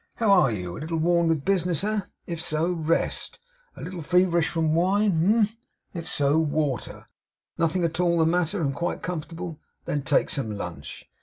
[0.15, 0.75] 'How are you?
[0.75, 2.01] A little worn with business, eh?
[2.25, 3.37] If so, rest.
[3.75, 5.55] A little feverish from wine, humph?
[5.93, 7.05] If so, water.
[7.59, 9.59] Nothing at all the matter, and quite comfortable?
[9.85, 11.07] Then take some lunch.